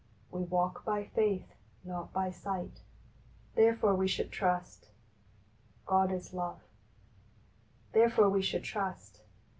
"VVe 0.33 0.49
walk 0.49 0.83
by 0.83 1.03
faith, 1.03 1.53
not 1.83 2.11
by 2.11 2.31
sight, 2.31 2.81
therefore 3.53 3.93
we 3.93 4.07
should 4.07 4.31
trust. 4.31 4.87
"God 5.85 6.11
is 6.11 6.33
love," 6.33 6.59
therefore 7.93 8.27
we 8.29 8.41
should 8.41 8.63
trust. 8.63 9.21